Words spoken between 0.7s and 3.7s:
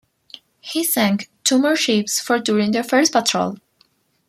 sank two more ships for during the first patrol.